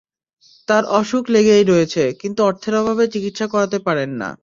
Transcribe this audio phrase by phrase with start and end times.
[0.67, 4.29] তাঁর অসুখ লেগেই রয়েছে, কিন্তু অর্থের অভাবে চিকিৎসা করাতে পারেন না।